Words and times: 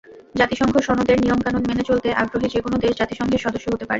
জাতিসংঘ 0.35 0.75
সনদের 0.79 1.17
নিয়মকানুন 1.19 1.63
মেনে 1.69 1.83
চলতে 1.83 2.07
আগ্রহী 2.21 2.47
যেকোনো 2.49 2.75
দেশ 2.77 2.93
জাতিসংঘের 2.99 3.43
সদস্য 3.45 3.65
হতে 3.65 3.77
পারে। 3.77 3.89